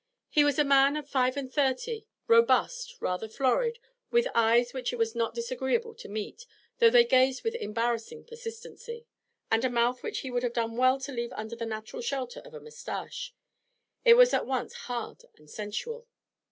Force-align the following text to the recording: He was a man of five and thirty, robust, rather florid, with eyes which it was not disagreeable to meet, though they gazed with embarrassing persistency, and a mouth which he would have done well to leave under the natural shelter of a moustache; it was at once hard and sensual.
He 0.31 0.43
was 0.43 0.57
a 0.57 0.63
man 0.63 0.97
of 0.97 1.07
five 1.07 1.37
and 1.37 1.53
thirty, 1.53 2.07
robust, 2.25 2.95
rather 3.01 3.27
florid, 3.29 3.77
with 4.09 4.25
eyes 4.33 4.73
which 4.73 4.91
it 4.91 4.95
was 4.95 5.13
not 5.13 5.35
disagreeable 5.35 5.93
to 5.93 6.09
meet, 6.09 6.47
though 6.79 6.89
they 6.89 7.03
gazed 7.05 7.43
with 7.43 7.53
embarrassing 7.53 8.25
persistency, 8.25 9.05
and 9.51 9.63
a 9.63 9.69
mouth 9.69 10.01
which 10.01 10.21
he 10.21 10.31
would 10.31 10.41
have 10.41 10.53
done 10.53 10.75
well 10.75 10.99
to 11.01 11.11
leave 11.11 11.33
under 11.33 11.55
the 11.55 11.67
natural 11.67 12.01
shelter 12.01 12.39
of 12.39 12.55
a 12.55 12.59
moustache; 12.59 13.35
it 14.03 14.15
was 14.15 14.33
at 14.33 14.47
once 14.47 14.73
hard 14.89 15.21
and 15.37 15.51
sensual. 15.51 16.07